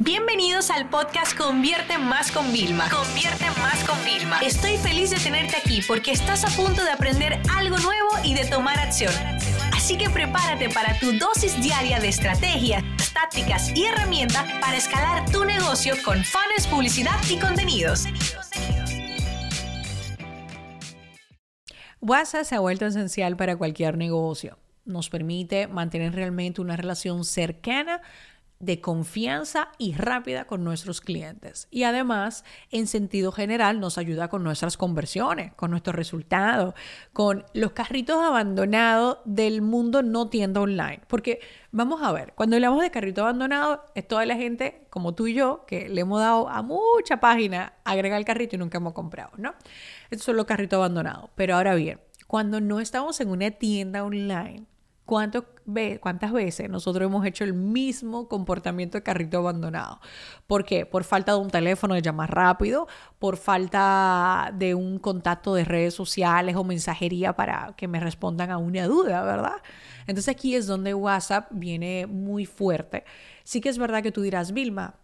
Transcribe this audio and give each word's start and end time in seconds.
Bienvenidos 0.00 0.70
al 0.70 0.90
podcast 0.90 1.38
Convierte 1.38 1.98
Más 1.98 2.32
con 2.32 2.52
Vilma. 2.52 2.88
Convierte 2.90 3.44
Más 3.60 3.84
con 3.84 3.96
Vilma. 4.04 4.40
Estoy 4.40 4.76
feliz 4.76 5.10
de 5.10 5.18
tenerte 5.18 5.56
aquí 5.56 5.82
porque 5.86 6.10
estás 6.10 6.44
a 6.44 6.48
punto 6.48 6.82
de 6.82 6.90
aprender 6.90 7.40
algo 7.54 7.76
nuevo 7.78 8.08
y 8.24 8.34
de 8.34 8.44
tomar 8.44 8.76
acción. 8.80 9.12
Así 9.72 9.96
que 9.96 10.10
prepárate 10.10 10.68
para 10.70 10.98
tu 10.98 11.12
dosis 11.16 11.62
diaria 11.62 12.00
de 12.00 12.08
estrategias, 12.08 12.82
tácticas 13.14 13.70
y 13.76 13.84
herramientas 13.84 14.44
para 14.60 14.76
escalar 14.76 15.30
tu 15.30 15.44
negocio 15.44 15.94
con 16.04 16.24
fans, 16.24 16.66
publicidad 16.68 17.16
y 17.30 17.38
contenidos. 17.38 18.06
WhatsApp 22.00 22.44
se 22.44 22.56
ha 22.56 22.60
vuelto 22.60 22.84
esencial 22.84 23.36
para 23.36 23.56
cualquier 23.56 23.96
negocio. 23.96 24.58
Nos 24.84 25.08
permite 25.08 25.68
mantener 25.68 26.14
realmente 26.14 26.60
una 26.60 26.76
relación 26.76 27.24
cercana 27.24 28.02
de 28.64 28.80
confianza 28.80 29.68
y 29.78 29.92
rápida 29.94 30.46
con 30.46 30.64
nuestros 30.64 31.00
clientes. 31.00 31.68
Y 31.70 31.84
además, 31.84 32.44
en 32.70 32.86
sentido 32.86 33.32
general, 33.32 33.80
nos 33.80 33.98
ayuda 33.98 34.28
con 34.28 34.42
nuestras 34.42 34.76
conversiones, 34.76 35.52
con 35.54 35.70
nuestros 35.70 35.94
resultados, 35.94 36.74
con 37.12 37.44
los 37.52 37.72
carritos 37.72 38.22
abandonados 38.22 39.18
del 39.24 39.62
mundo 39.62 40.02
no 40.02 40.28
tienda 40.28 40.60
online. 40.60 41.00
Porque 41.08 41.40
vamos 41.72 42.02
a 42.02 42.12
ver, 42.12 42.32
cuando 42.34 42.56
hablamos 42.56 42.82
de 42.82 42.90
carrito 42.90 43.22
abandonado, 43.22 43.84
es 43.94 44.06
toda 44.06 44.24
la 44.26 44.36
gente 44.36 44.86
como 44.90 45.14
tú 45.14 45.26
y 45.26 45.34
yo 45.34 45.64
que 45.66 45.88
le 45.88 46.00
hemos 46.02 46.20
dado 46.20 46.48
a 46.48 46.62
mucha 46.62 47.20
página 47.20 47.74
agregar 47.84 48.18
el 48.18 48.24
carrito 48.24 48.56
y 48.56 48.58
nunca 48.58 48.78
hemos 48.78 48.92
comprado, 48.92 49.32
¿no? 49.36 49.54
Estos 50.10 50.26
son 50.26 50.36
los 50.36 50.46
carritos 50.46 50.76
abandonados. 50.76 51.30
Pero 51.34 51.56
ahora 51.56 51.74
bien, 51.74 52.00
cuando 52.26 52.60
no 52.60 52.80
estamos 52.80 53.20
en 53.20 53.28
una 53.28 53.50
tienda 53.50 54.04
online, 54.04 54.66
¿Cuántas 55.04 56.32
veces 56.32 56.70
nosotros 56.70 57.06
hemos 57.06 57.26
hecho 57.26 57.44
el 57.44 57.52
mismo 57.52 58.26
comportamiento 58.26 58.96
de 58.96 59.02
carrito 59.02 59.38
abandonado? 59.38 60.00
¿Por 60.46 60.64
qué? 60.64 60.86
Por 60.86 61.04
falta 61.04 61.32
de 61.32 61.38
un 61.38 61.50
teléfono 61.50 61.94
de 61.94 62.00
llamar 62.00 62.34
rápido, 62.34 62.88
por 63.18 63.36
falta 63.36 64.50
de 64.54 64.74
un 64.74 64.98
contacto 64.98 65.54
de 65.54 65.64
redes 65.64 65.92
sociales 65.92 66.56
o 66.56 66.64
mensajería 66.64 67.36
para 67.36 67.74
que 67.76 67.86
me 67.86 68.00
respondan 68.00 68.50
a 68.50 68.56
una 68.56 68.86
duda, 68.86 69.22
¿verdad? 69.22 69.62
Entonces 70.06 70.28
aquí 70.34 70.54
es 70.54 70.66
donde 70.66 70.94
WhatsApp 70.94 71.48
viene 71.50 72.06
muy 72.06 72.46
fuerte. 72.46 73.04
Sí 73.42 73.60
que 73.60 73.68
es 73.68 73.76
verdad 73.76 74.02
que 74.02 74.12
tú 74.12 74.22
dirás, 74.22 74.52
Vilma, 74.52 74.94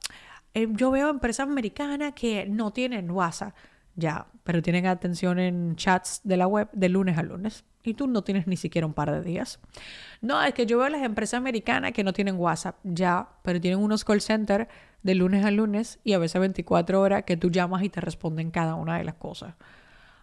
eh, 0.54 0.66
yo 0.70 0.90
veo 0.90 1.10
empresas 1.10 1.46
americanas 1.46 2.14
que 2.14 2.46
no 2.46 2.72
tienen 2.72 3.10
WhatsApp, 3.10 3.54
ya, 3.96 4.28
pero 4.44 4.62
tienen 4.62 4.86
atención 4.86 5.38
en 5.38 5.76
chats 5.76 6.22
de 6.24 6.38
la 6.38 6.46
web 6.46 6.70
de 6.72 6.88
lunes 6.88 7.18
a 7.18 7.22
lunes 7.22 7.64
y 7.82 7.94
tú 7.94 8.06
no 8.06 8.22
tienes 8.22 8.46
ni 8.46 8.56
siquiera 8.56 8.86
un 8.86 8.94
par 8.94 9.10
de 9.10 9.22
días. 9.22 9.58
No, 10.20 10.42
es 10.42 10.54
que 10.54 10.66
yo 10.66 10.78
veo 10.78 10.88
las 10.88 11.02
empresas 11.02 11.38
americanas 11.38 11.92
que 11.92 12.04
no 12.04 12.12
tienen 12.12 12.36
WhatsApp, 12.36 12.76
ya, 12.84 13.28
pero 13.42 13.60
tienen 13.60 13.80
unos 13.80 14.04
call 14.04 14.20
centers 14.20 14.68
de 15.02 15.14
lunes 15.14 15.44
a 15.44 15.50
lunes 15.50 15.98
y 16.04 16.12
a 16.12 16.18
veces 16.18 16.40
24 16.40 17.00
horas 17.00 17.24
que 17.24 17.36
tú 17.36 17.50
llamas 17.50 17.82
y 17.82 17.88
te 17.88 18.00
responden 18.00 18.50
cada 18.50 18.74
una 18.74 18.98
de 18.98 19.04
las 19.04 19.14
cosas. 19.14 19.54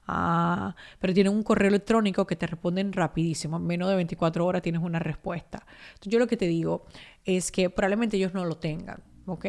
Ah, 0.07 0.75
pero 0.99 1.13
tienen 1.13 1.33
un 1.33 1.43
correo 1.43 1.67
electrónico 1.67 2.25
que 2.25 2.37
te 2.37 2.47
responden 2.47 2.93
rapidísimo, 2.93 3.57
en 3.57 3.67
menos 3.67 3.89
de 3.89 3.95
24 3.95 4.45
horas 4.45 4.61
tienes 4.61 4.81
una 4.81 4.99
respuesta. 4.99 5.65
Entonces 5.89 6.13
yo 6.13 6.19
lo 6.19 6.27
que 6.27 6.37
te 6.37 6.47
digo 6.47 6.85
es 7.25 7.51
que 7.51 7.69
probablemente 7.69 8.15
ellos 8.15 8.33
no 8.33 8.45
lo 8.45 8.55
tengan, 8.57 9.01
¿ok? 9.25 9.45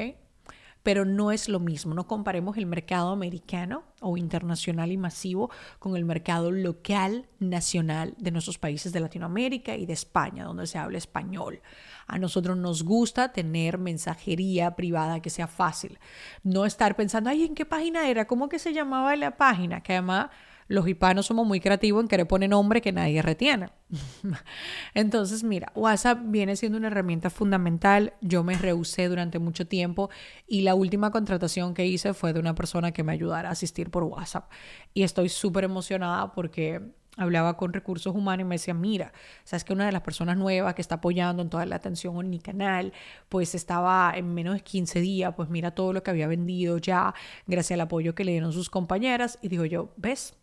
Pero 0.82 1.04
no 1.04 1.32
es 1.32 1.48
lo 1.48 1.60
mismo. 1.60 1.94
No 1.94 2.06
comparemos 2.06 2.56
el 2.56 2.66
mercado 2.66 3.10
americano 3.10 3.84
o 4.00 4.16
internacional 4.16 4.92
y 4.92 4.96
masivo 4.96 5.50
con 5.78 5.96
el 5.96 6.04
mercado 6.04 6.50
local, 6.50 7.26
nacional 7.40 8.14
de 8.18 8.30
nuestros 8.30 8.58
países 8.58 8.92
de 8.92 9.00
Latinoamérica 9.00 9.76
y 9.76 9.86
de 9.86 9.92
España, 9.92 10.44
donde 10.44 10.66
se 10.66 10.78
habla 10.78 10.98
español. 10.98 11.60
A 12.06 12.18
nosotros 12.18 12.56
nos 12.56 12.84
gusta 12.84 13.32
tener 13.32 13.78
mensajería 13.78 14.76
privada 14.76 15.20
que 15.20 15.30
sea 15.30 15.46
fácil. 15.46 15.98
No 16.42 16.64
estar 16.64 16.96
pensando, 16.96 17.30
ay, 17.30 17.44
¿en 17.44 17.54
qué 17.54 17.66
página 17.66 18.08
era? 18.08 18.26
¿Cómo 18.26 18.48
que 18.48 18.58
se 18.58 18.72
llamaba 18.72 19.14
la 19.16 19.36
página? 19.36 19.82
Que 19.82 19.94
además 19.94 20.28
los 20.68 20.86
hispanos 20.86 21.26
somos 21.26 21.46
muy 21.46 21.60
creativos 21.60 22.02
en 22.02 22.08
querer 22.08 22.28
poner 22.28 22.50
nombre 22.50 22.80
que 22.80 22.92
nadie 22.92 23.22
retiene. 23.22 23.70
Entonces, 24.94 25.42
mira, 25.42 25.72
WhatsApp 25.74 26.20
viene 26.24 26.56
siendo 26.56 26.78
una 26.78 26.88
herramienta 26.88 27.30
fundamental. 27.30 28.12
Yo 28.20 28.44
me 28.44 28.56
rehusé 28.56 29.08
durante 29.08 29.38
mucho 29.38 29.66
tiempo 29.66 30.10
y 30.46 30.60
la 30.60 30.74
última 30.74 31.10
contratación 31.10 31.74
que 31.74 31.86
hice 31.86 32.14
fue 32.14 32.32
de 32.32 32.40
una 32.40 32.54
persona 32.54 32.92
que 32.92 33.02
me 33.02 33.12
ayudara 33.12 33.48
a 33.48 33.52
asistir 33.52 33.90
por 33.90 34.04
WhatsApp. 34.04 34.50
Y 34.92 35.02
estoy 35.02 35.30
súper 35.30 35.64
emocionada 35.64 36.32
porque 36.32 36.82
hablaba 37.18 37.56
con 37.56 37.72
recursos 37.72 38.14
humanos 38.14 38.42
y 38.42 38.44
me 38.44 38.54
decía, 38.54 38.74
mira, 38.74 39.12
sabes 39.44 39.64
que 39.64 39.72
una 39.72 39.86
de 39.86 39.92
las 39.92 40.02
personas 40.02 40.36
nuevas 40.36 40.74
que 40.74 40.82
está 40.82 40.96
apoyando 40.96 41.42
en 41.42 41.50
toda 41.50 41.66
la 41.66 41.76
atención 41.76 42.16
en 42.20 42.30
mi 42.30 42.38
canal, 42.38 42.92
pues 43.28 43.54
estaba 43.54 44.12
en 44.14 44.32
menos 44.34 44.54
de 44.54 44.60
15 44.60 45.00
días, 45.00 45.34
pues 45.34 45.48
mira 45.48 45.72
todo 45.72 45.92
lo 45.92 46.02
que 46.02 46.10
había 46.10 46.28
vendido 46.28 46.78
ya, 46.78 47.14
gracias 47.46 47.76
al 47.76 47.80
apoyo 47.82 48.14
que 48.14 48.24
le 48.24 48.32
dieron 48.32 48.52
sus 48.52 48.70
compañeras. 48.70 49.38
Y 49.42 49.48
digo 49.48 49.64
yo, 49.64 49.92
¿ves? 49.96 50.37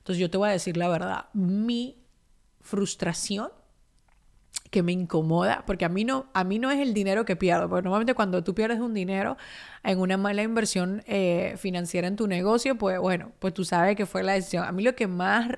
Entonces 0.00 0.18
yo 0.18 0.30
te 0.30 0.38
voy 0.38 0.48
a 0.48 0.52
decir 0.52 0.76
la 0.76 0.88
verdad, 0.88 1.26
mi 1.32 2.02
frustración 2.60 3.50
que 4.70 4.82
me 4.82 4.92
incomoda, 4.92 5.64
porque 5.66 5.84
a 5.84 5.88
mí 5.88 6.04
no, 6.04 6.26
a 6.32 6.44
mí 6.44 6.58
no 6.58 6.70
es 6.70 6.78
el 6.78 6.94
dinero 6.94 7.24
que 7.24 7.34
pierdo, 7.36 7.68
porque 7.68 7.82
normalmente 7.82 8.14
cuando 8.14 8.44
tú 8.44 8.54
pierdes 8.54 8.78
un 8.78 8.94
dinero 8.94 9.36
en 9.82 9.98
una 9.98 10.16
mala 10.16 10.42
inversión 10.42 11.02
eh, 11.06 11.54
financiera 11.58 12.06
en 12.06 12.16
tu 12.16 12.28
negocio, 12.28 12.76
pues 12.78 12.98
bueno, 13.00 13.32
pues 13.40 13.52
tú 13.52 13.64
sabes 13.64 13.96
que 13.96 14.06
fue 14.06 14.22
la 14.22 14.32
decisión. 14.34 14.64
A 14.64 14.72
mí 14.72 14.82
lo 14.82 14.94
que 14.94 15.08
más, 15.08 15.48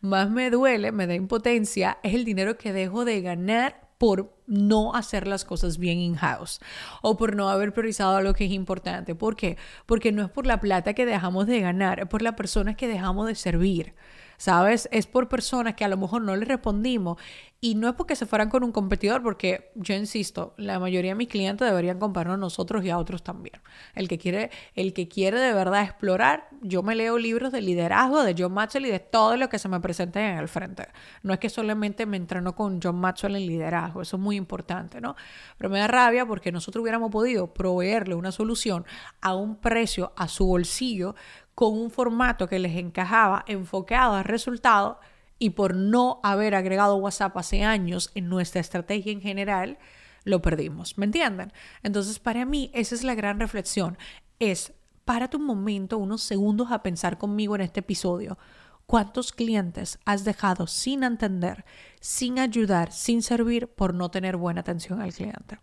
más 0.00 0.30
me 0.30 0.50
duele, 0.50 0.92
me 0.92 1.06
da 1.06 1.14
impotencia, 1.14 1.98
es 2.02 2.14
el 2.14 2.24
dinero 2.24 2.56
que 2.56 2.72
dejo 2.72 3.04
de 3.04 3.20
ganar 3.20 3.83
por 4.04 4.36
no 4.46 4.94
hacer 4.94 5.26
las 5.26 5.46
cosas 5.46 5.78
bien 5.78 5.98
in-house 5.98 6.60
o 7.00 7.16
por 7.16 7.34
no 7.34 7.48
haber 7.48 7.72
priorizado 7.72 8.20
lo 8.20 8.34
que 8.34 8.44
es 8.44 8.50
importante. 8.50 9.14
¿Por 9.14 9.34
qué? 9.34 9.56
Porque 9.86 10.12
no 10.12 10.22
es 10.22 10.28
por 10.28 10.46
la 10.46 10.60
plata 10.60 10.92
que 10.92 11.06
dejamos 11.06 11.46
de 11.46 11.60
ganar, 11.60 12.00
es 12.00 12.06
por 12.06 12.20
las 12.20 12.34
personas 12.34 12.76
que 12.76 12.86
dejamos 12.86 13.26
de 13.28 13.34
servir. 13.34 13.94
¿Sabes? 14.36 14.88
Es 14.92 15.06
por 15.06 15.28
personas 15.28 15.74
que 15.74 15.84
a 15.84 15.88
lo 15.88 15.96
mejor 15.96 16.22
no 16.22 16.36
le 16.36 16.44
respondimos 16.44 17.18
y 17.64 17.76
no 17.76 17.88
es 17.88 17.94
porque 17.94 18.14
se 18.14 18.26
fueran 18.26 18.50
con 18.50 18.62
un 18.62 18.72
competidor, 18.72 19.22
porque 19.22 19.70
yo 19.74 19.94
insisto, 19.94 20.52
la 20.58 20.78
mayoría 20.78 21.12
de 21.12 21.14
mis 21.14 21.28
clientes 21.28 21.66
deberían 21.66 21.98
comprarnos 21.98 22.34
a 22.34 22.36
nosotros 22.36 22.84
y 22.84 22.90
a 22.90 22.98
otros 22.98 23.22
también. 23.22 23.58
El 23.94 24.06
que 24.06 24.18
quiere, 24.18 24.50
el 24.74 24.92
que 24.92 25.08
quiere 25.08 25.40
de 25.40 25.54
verdad 25.54 25.82
explorar, 25.82 26.46
yo 26.60 26.82
me 26.82 26.94
leo 26.94 27.16
libros 27.16 27.52
de 27.52 27.62
liderazgo 27.62 28.22
de 28.22 28.34
John 28.36 28.52
Maxwell 28.52 28.84
y 28.84 28.90
de 28.90 29.00
todo 29.00 29.38
lo 29.38 29.48
que 29.48 29.58
se 29.58 29.70
me 29.70 29.80
presente 29.80 30.20
en 30.20 30.36
el 30.36 30.48
frente. 30.48 30.88
No 31.22 31.32
es 31.32 31.38
que 31.38 31.48
solamente 31.48 32.04
me 32.04 32.18
entreno 32.18 32.54
con 32.54 32.80
John 32.82 32.96
Maxwell 32.96 33.36
en 33.36 33.46
liderazgo, 33.46 34.02
eso 34.02 34.16
es 34.16 34.22
muy 34.22 34.36
importante, 34.36 35.00
¿no? 35.00 35.16
Pero 35.56 35.70
me 35.70 35.78
da 35.78 35.86
rabia 35.86 36.26
porque 36.26 36.52
nosotros 36.52 36.82
hubiéramos 36.82 37.10
podido 37.10 37.54
proveerle 37.54 38.14
una 38.14 38.30
solución 38.30 38.84
a 39.22 39.34
un 39.34 39.56
precio 39.56 40.12
a 40.16 40.28
su 40.28 40.44
bolsillo 40.44 41.14
con 41.54 41.78
un 41.78 41.90
formato 41.90 42.48
que 42.48 42.58
les 42.58 42.76
encajaba 42.76 43.44
enfocado 43.46 44.14
al 44.14 44.24
resultado 44.24 44.98
y 45.38 45.50
por 45.50 45.74
no 45.74 46.20
haber 46.22 46.54
agregado 46.54 46.96
WhatsApp 46.96 47.36
hace 47.36 47.64
años 47.64 48.10
en 48.14 48.28
nuestra 48.28 48.60
estrategia 48.60 49.12
en 49.12 49.20
general, 49.20 49.78
lo 50.24 50.42
perdimos. 50.42 50.96
¿Me 50.98 51.06
entienden? 51.06 51.52
Entonces, 51.82 52.18
para 52.18 52.44
mí, 52.44 52.70
esa 52.72 52.94
es 52.94 53.04
la 53.04 53.14
gran 53.14 53.40
reflexión. 53.40 53.98
Es, 54.38 54.72
párate 55.04 55.36
un 55.36 55.44
momento, 55.44 55.98
unos 55.98 56.22
segundos 56.22 56.72
a 56.72 56.82
pensar 56.82 57.18
conmigo 57.18 57.54
en 57.54 57.62
este 57.62 57.80
episodio. 57.80 58.38
¿Cuántos 58.86 59.32
clientes 59.32 59.98
has 60.04 60.24
dejado 60.24 60.66
sin 60.66 61.04
entender, 61.04 61.64
sin 62.00 62.38
ayudar, 62.38 62.92
sin 62.92 63.22
servir 63.22 63.68
por 63.68 63.94
no 63.94 64.10
tener 64.10 64.36
buena 64.36 64.60
atención 64.60 65.00
al 65.00 65.12
cliente? 65.12 65.58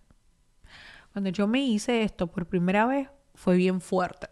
Cuando 1.13 1.29
yo 1.29 1.47
me 1.47 1.61
hice 1.61 2.03
esto 2.03 2.27
por 2.27 2.47
primera 2.47 2.85
vez, 2.85 3.09
fue 3.35 3.55
bien 3.55 3.81
fuerte 3.81 4.27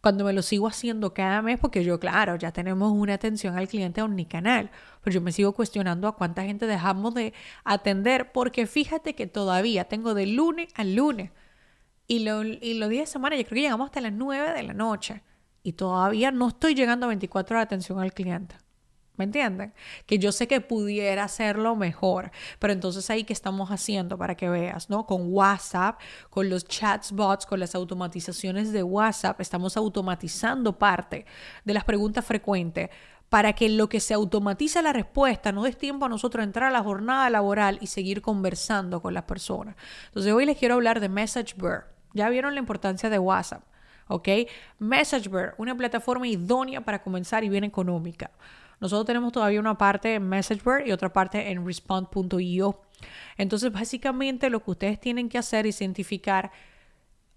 cuando 0.00 0.24
me 0.24 0.32
lo 0.32 0.42
sigo 0.42 0.66
haciendo 0.68 1.12
cada 1.14 1.42
mes, 1.42 1.58
porque 1.58 1.84
yo, 1.84 1.98
claro, 1.98 2.36
ya 2.36 2.52
tenemos 2.52 2.92
una 2.92 3.14
atención 3.14 3.56
al 3.56 3.68
cliente 3.68 4.02
canal, 4.28 4.70
pero 5.02 5.14
yo 5.14 5.20
me 5.20 5.32
sigo 5.32 5.52
cuestionando 5.52 6.08
a 6.08 6.16
cuánta 6.16 6.42
gente 6.44 6.66
dejamos 6.66 7.14
de 7.14 7.32
atender, 7.64 8.32
porque 8.32 8.66
fíjate 8.66 9.14
que 9.14 9.26
todavía 9.26 9.84
tengo 9.84 10.14
de 10.14 10.26
lunes 10.26 10.68
al 10.74 10.94
lunes 10.94 11.30
y, 12.06 12.20
lo, 12.20 12.42
y 12.42 12.74
los 12.74 12.88
días 12.88 13.08
de 13.08 13.12
semana, 13.12 13.36
yo 13.36 13.42
creo 13.44 13.56
que 13.56 13.60
llegamos 13.62 13.86
hasta 13.86 14.00
las 14.00 14.12
9 14.12 14.52
de 14.52 14.62
la 14.62 14.72
noche 14.72 15.22
y 15.62 15.74
todavía 15.74 16.30
no 16.30 16.48
estoy 16.48 16.74
llegando 16.74 17.06
a 17.06 17.08
24 17.08 17.56
horas 17.56 17.68
de 17.68 17.74
atención 17.74 18.00
al 18.00 18.12
cliente. 18.12 18.56
¿Me 19.18 19.24
entienden? 19.24 19.74
Que 20.06 20.18
yo 20.18 20.32
sé 20.32 20.46
que 20.46 20.60
pudiera 20.60 21.24
hacerlo 21.24 21.74
mejor, 21.76 22.30
pero 22.58 22.72
entonces 22.72 23.10
ahí 23.10 23.24
que 23.24 23.32
estamos 23.32 23.70
haciendo 23.70 24.16
para 24.16 24.36
que 24.36 24.48
veas, 24.48 24.88
¿no? 24.88 25.06
Con 25.06 25.32
WhatsApp, 25.32 26.00
con 26.30 26.48
los 26.48 26.64
chatbots, 26.64 27.44
con 27.44 27.58
las 27.58 27.74
automatizaciones 27.74 28.72
de 28.72 28.84
WhatsApp, 28.84 29.40
estamos 29.40 29.76
automatizando 29.76 30.78
parte 30.78 31.26
de 31.64 31.74
las 31.74 31.84
preguntas 31.84 32.24
frecuentes 32.24 32.90
para 33.28 33.52
que 33.52 33.68
lo 33.68 33.88
que 33.88 34.00
se 34.00 34.14
automatiza 34.14 34.82
la 34.82 34.92
respuesta 34.92 35.52
no 35.52 35.64
des 35.64 35.76
tiempo 35.76 36.06
a 36.06 36.08
nosotros 36.08 36.44
entrar 36.44 36.68
a 36.68 36.72
la 36.72 36.82
jornada 36.82 37.28
laboral 37.28 37.78
y 37.80 37.88
seguir 37.88 38.22
conversando 38.22 39.02
con 39.02 39.14
las 39.14 39.24
personas. 39.24 39.76
Entonces 40.06 40.32
hoy 40.32 40.46
les 40.46 40.56
quiero 40.56 40.74
hablar 40.74 41.00
de 41.00 41.08
MessageBird. 41.08 41.84
Ya 42.14 42.30
vieron 42.30 42.54
la 42.54 42.60
importancia 42.60 43.10
de 43.10 43.18
WhatsApp, 43.18 43.64
¿ok? 44.06 44.28
MessageBird, 44.78 45.54
una 45.58 45.76
plataforma 45.76 46.26
idónea 46.26 46.80
para 46.80 47.02
comenzar 47.02 47.44
y 47.44 47.48
bien 47.48 47.64
económica. 47.64 48.30
Nosotros 48.80 49.06
tenemos 49.06 49.32
todavía 49.32 49.60
una 49.60 49.76
parte 49.76 50.14
en 50.14 50.28
MessageBird 50.28 50.86
y 50.86 50.92
otra 50.92 51.12
parte 51.12 51.50
en 51.50 51.66
Respond.io. 51.66 52.80
Entonces, 53.36 53.72
básicamente 53.72 54.50
lo 54.50 54.62
que 54.62 54.70
ustedes 54.70 55.00
tienen 55.00 55.28
que 55.28 55.38
hacer 55.38 55.66
es 55.66 55.80
identificar 55.80 56.50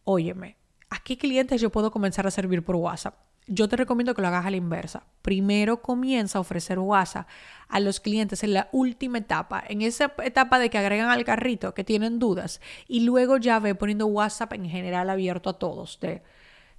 óyeme, 0.03 0.57
¿a 0.89 0.99
qué 0.99 1.17
clientes 1.17 1.61
yo 1.61 1.69
puedo 1.69 1.91
comenzar 1.91 2.27
a 2.27 2.31
servir 2.31 2.63
por 2.63 2.75
WhatsApp? 2.75 3.15
Yo 3.47 3.67
te 3.67 3.75
recomiendo 3.75 4.13
que 4.13 4.21
lo 4.21 4.27
hagas 4.27 4.45
a 4.45 4.51
la 4.51 4.57
inversa. 4.57 5.03
Primero 5.21 5.81
comienza 5.81 6.37
a 6.37 6.41
ofrecer 6.41 6.79
WhatsApp 6.79 7.27
a 7.67 7.79
los 7.79 7.99
clientes 7.99 8.43
en 8.43 8.53
la 8.53 8.69
última 8.71 9.17
etapa, 9.17 9.63
en 9.67 9.81
esa 9.81 10.13
etapa 10.23 10.59
de 10.59 10.69
que 10.69 10.77
agregan 10.77 11.09
al 11.09 11.23
carrito, 11.23 11.73
que 11.73 11.83
tienen 11.83 12.19
dudas, 12.19 12.61
y 12.87 13.01
luego 13.01 13.37
ya 13.37 13.59
ve 13.59 13.73
poniendo 13.73 14.05
WhatsApp 14.05 14.53
en 14.53 14.69
general 14.69 15.09
abierto 15.09 15.49
a 15.49 15.59
todos. 15.59 15.99
De, 15.99 16.21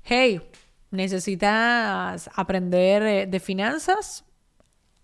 hey, 0.04 0.40
necesitas 0.90 2.30
aprender 2.34 3.02
eh, 3.02 3.26
de 3.26 3.40
finanzas, 3.40 4.24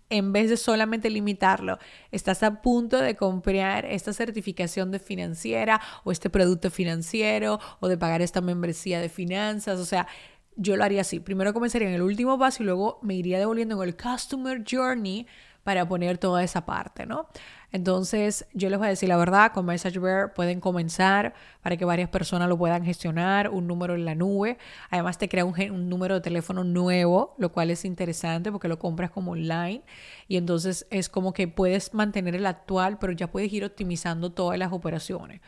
en 0.09 0.33
vez 0.33 0.49
de 0.49 0.57
solamente 0.57 1.09
limitarlo, 1.09 1.77
estás 2.11 2.43
a 2.43 2.61
punto 2.61 2.97
de 2.97 3.15
comprar 3.15 3.85
esta 3.85 4.13
certificación 4.13 4.91
de 4.91 4.99
financiera 4.99 5.81
o 6.03 6.11
este 6.11 6.29
producto 6.29 6.71
financiero 6.71 7.59
o 7.79 7.87
de 7.87 7.97
pagar 7.97 8.21
esta 8.21 8.41
membresía 8.41 8.99
de 8.99 9.09
finanzas, 9.09 9.79
o 9.79 9.85
sea, 9.85 10.07
yo 10.55 10.75
lo 10.75 10.83
haría 10.83 11.01
así. 11.01 11.19
Primero 11.19 11.53
comenzaría 11.53 11.87
en 11.87 11.95
el 11.95 12.01
último 12.01 12.37
paso 12.37 12.63
y 12.63 12.65
luego 12.65 12.99
me 13.01 13.15
iría 13.15 13.39
devolviendo 13.39 13.81
en 13.81 13.87
el 13.87 13.95
Customer 13.95 14.61
Journey 14.69 15.25
para 15.63 15.87
poner 15.87 16.17
toda 16.17 16.43
esa 16.43 16.65
parte, 16.65 17.05
¿no? 17.05 17.27
Entonces, 17.71 18.47
yo 18.53 18.69
les 18.69 18.79
voy 18.79 18.87
a 18.87 18.89
decir 18.89 19.09
la 19.09 19.17
verdad, 19.17 19.51
con 19.51 19.65
MessageBear 19.65 20.33
pueden 20.33 20.59
comenzar 20.59 21.35
para 21.61 21.77
que 21.77 21.85
varias 21.85 22.09
personas 22.09 22.49
lo 22.49 22.57
puedan 22.57 22.83
gestionar, 22.83 23.49
un 23.49 23.67
número 23.67 23.93
en 23.93 24.05
la 24.05 24.15
nube. 24.15 24.57
Además, 24.89 25.19
te 25.19 25.29
crea 25.29 25.45
un, 25.45 25.53
un, 25.71 25.89
número 25.89 26.15
de 26.15 26.21
teléfono 26.21 26.63
nuevo, 26.63 27.35
lo 27.37 27.51
cual 27.51 27.69
es 27.69 27.85
interesante 27.85 28.51
porque 28.51 28.67
lo 28.67 28.79
compras 28.79 29.11
como 29.11 29.31
online. 29.33 29.83
Y 30.27 30.37
entonces 30.37 30.87
es 30.89 31.09
como 31.09 31.33
que 31.33 31.47
puedes 31.47 31.93
mantener 31.93 32.35
el 32.35 32.47
actual, 32.47 32.97
pero 32.97 33.13
ya 33.13 33.31
puedes 33.31 33.53
ir 33.53 33.63
optimizando 33.63 34.31
todas 34.31 34.57
las 34.57 34.71
operaciones. 34.71 35.41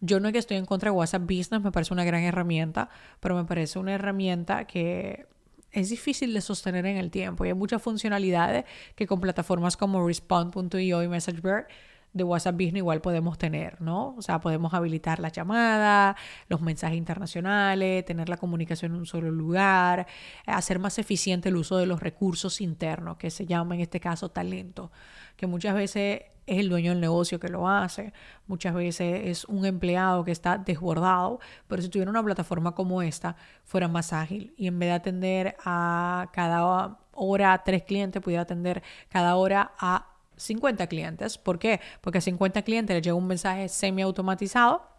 Yo 0.00 0.20
no 0.20 0.28
es 0.28 0.32
que 0.32 0.38
estoy 0.38 0.58
en 0.58 0.66
contra 0.66 0.90
de 0.90 0.96
WhatsApp 0.96 1.22
Business, 1.22 1.62
me 1.62 1.72
parece 1.72 1.94
una 1.94 2.04
gran 2.04 2.22
herramienta, 2.22 2.88
pero 3.20 3.34
me 3.34 3.44
parece 3.44 3.78
una 3.78 3.94
herramienta 3.94 4.66
que 4.66 5.26
es 5.74 5.90
difícil 5.90 6.32
de 6.32 6.40
sostener 6.40 6.86
en 6.86 6.96
el 6.96 7.10
tiempo. 7.10 7.44
Y 7.44 7.48
hay 7.48 7.54
muchas 7.54 7.82
funcionalidades 7.82 8.64
que 8.94 9.06
con 9.06 9.20
plataformas 9.20 9.76
como 9.76 10.06
Respond.io 10.06 11.02
y 11.02 11.08
MessageBird 11.08 11.66
de 12.14 12.24
WhatsApp 12.24 12.54
Business 12.54 12.76
igual 12.76 13.00
podemos 13.00 13.36
tener, 13.36 13.80
¿no? 13.82 14.14
O 14.16 14.22
sea, 14.22 14.40
podemos 14.40 14.72
habilitar 14.72 15.18
la 15.18 15.28
llamada, 15.28 16.16
los 16.48 16.62
mensajes 16.62 16.96
internacionales, 16.96 18.04
tener 18.04 18.28
la 18.28 18.36
comunicación 18.36 18.92
en 18.92 18.98
un 18.98 19.06
solo 19.06 19.30
lugar, 19.30 20.06
hacer 20.46 20.78
más 20.78 20.98
eficiente 20.98 21.48
el 21.48 21.56
uso 21.56 21.76
de 21.76 21.86
los 21.86 22.00
recursos 22.00 22.60
internos, 22.60 23.16
que 23.16 23.30
se 23.30 23.46
llama 23.46 23.74
en 23.74 23.82
este 23.82 24.00
caso 24.00 24.30
talento, 24.30 24.92
que 25.36 25.46
muchas 25.46 25.74
veces 25.74 26.22
es 26.46 26.58
el 26.58 26.68
dueño 26.68 26.92
del 26.92 27.00
negocio 27.00 27.40
que 27.40 27.48
lo 27.48 27.68
hace, 27.68 28.12
muchas 28.46 28.74
veces 28.74 29.22
es 29.24 29.44
un 29.46 29.64
empleado 29.64 30.24
que 30.24 30.30
está 30.30 30.56
desbordado, 30.56 31.40
pero 31.66 31.82
si 31.82 31.88
tuviera 31.88 32.10
una 32.10 32.22
plataforma 32.22 32.74
como 32.76 33.02
esta, 33.02 33.34
fuera 33.64 33.88
más 33.88 34.12
ágil 34.12 34.54
y 34.56 34.68
en 34.68 34.78
vez 34.78 34.90
de 34.90 34.94
atender 34.94 35.56
a 35.64 36.28
cada 36.32 36.98
hora 37.12 37.52
a 37.54 37.64
tres 37.64 37.82
clientes, 37.82 38.22
pudiera 38.22 38.42
atender 38.42 38.82
cada 39.08 39.34
hora 39.36 39.72
a 39.78 40.13
50 40.36 40.86
clientes. 40.86 41.38
¿Por 41.38 41.58
qué? 41.58 41.80
Porque 42.00 42.18
a 42.18 42.20
50 42.20 42.62
clientes 42.62 42.94
les 42.94 43.02
llega 43.02 43.14
un 43.14 43.26
mensaje 43.26 43.68
semi 43.68 44.02
automatizado 44.02 44.94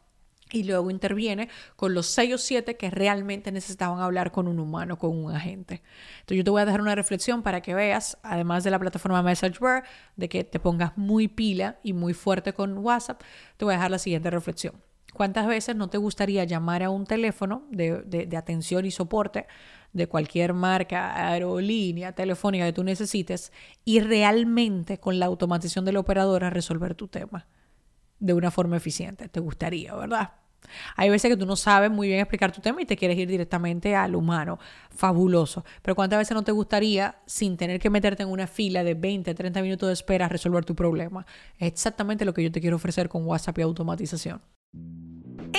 y 0.51 0.63
luego 0.63 0.91
interviene 0.91 1.49
con 1.75 1.93
los 1.93 2.05
6 2.07 2.33
o 2.35 2.37
7 2.37 2.77
que 2.77 2.91
realmente 2.91 3.51
necesitaban 3.51 3.99
hablar 3.99 4.31
con 4.31 4.47
un 4.47 4.59
humano, 4.59 4.97
con 4.97 5.11
un 5.17 5.33
agente. 5.33 5.81
Entonces 6.19 6.37
yo 6.37 6.43
te 6.43 6.51
voy 6.51 6.61
a 6.61 6.65
dejar 6.65 6.81
una 6.81 6.95
reflexión 6.95 7.41
para 7.41 7.61
que 7.61 7.73
veas, 7.73 8.17
además 8.21 8.63
de 8.63 8.71
la 8.71 8.79
plataforma 8.79 9.23
MessageBird, 9.23 9.83
de 10.15 10.29
que 10.29 10.43
te 10.43 10.59
pongas 10.59 10.97
muy 10.97 11.27
pila 11.27 11.79
y 11.83 11.93
muy 11.93 12.13
fuerte 12.13 12.53
con 12.53 12.77
WhatsApp, 12.77 13.21
te 13.57 13.65
voy 13.65 13.73
a 13.73 13.77
dejar 13.77 13.91
la 13.91 13.99
siguiente 13.99 14.29
reflexión. 14.29 14.84
¿Cuántas 15.15 15.47
veces 15.47 15.75
no 15.75 15.89
te 15.89 15.97
gustaría 15.97 16.43
llamar 16.43 16.83
a 16.83 16.91
un 16.91 17.05
teléfono 17.05 17.63
de, 17.71 18.29
atención 18.37 18.85
y 18.85 18.91
soporte 18.91 19.47
de 19.93 20.07
cualquier 20.07 20.53
marca, 20.53 21.29
aerolínea, 21.29 22.11
telefónica 22.11 22.65
que 22.65 22.73
tú 22.73 22.83
necesites 22.83 23.51
y 23.83 24.01
realmente 24.01 24.99
con 24.99 25.17
la 25.17 25.25
automatización 25.25 25.85
de 25.85 25.93
la 25.93 25.99
operadora 25.99 26.49
resolver 26.49 26.95
tu 26.95 27.07
tema? 27.07 27.47
de 28.19 28.33
una 28.33 28.51
forma 28.51 28.77
eficiente. 28.77 29.29
Te 29.29 29.39
gustaría, 29.39 29.93
¿verdad? 29.93 30.31
Hay 30.95 31.09
veces 31.09 31.29
que 31.29 31.37
tú 31.37 31.45
no 31.45 31.55
sabes 31.55 31.91
muy 31.91 32.07
bien 32.07 32.19
explicar 32.19 32.51
tu 32.51 32.61
tema 32.61 32.81
y 32.81 32.85
te 32.85 32.97
quieres 32.97 33.17
ir 33.17 33.27
directamente 33.27 33.95
al 33.95 34.15
humano. 34.15 34.57
Fabuloso. 34.89 35.63
Pero 35.81 35.95
¿cuántas 35.95 36.19
veces 36.19 36.33
no 36.33 36.43
te 36.43 36.51
gustaría, 36.51 37.17
sin 37.25 37.57
tener 37.57 37.79
que 37.79 37.89
meterte 37.89 38.23
en 38.23 38.29
una 38.29 38.47
fila 38.47 38.83
de 38.83 38.95
20, 38.95 39.33
30 39.33 39.61
minutos 39.61 39.87
de 39.87 39.93
espera, 39.93 40.27
resolver 40.27 40.65
tu 40.65 40.75
problema? 40.75 41.25
Es 41.57 41.67
exactamente 41.67 42.25
lo 42.25 42.33
que 42.33 42.43
yo 42.43 42.51
te 42.51 42.61
quiero 42.61 42.77
ofrecer 42.77 43.09
con 43.09 43.25
WhatsApp 43.25 43.59
y 43.59 43.61
automatización. 43.61 44.41